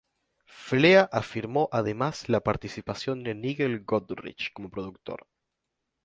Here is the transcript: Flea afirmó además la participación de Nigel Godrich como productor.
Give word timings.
Flea 0.47 1.07
afirmó 1.11 1.69
además 1.71 2.27
la 2.27 2.39
participación 2.39 3.21
de 3.21 3.35
Nigel 3.35 3.83
Godrich 3.83 4.51
como 4.51 4.67
productor. 4.71 5.27